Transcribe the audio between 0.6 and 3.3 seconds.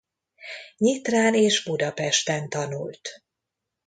Nyitrán és Budapesten tanult.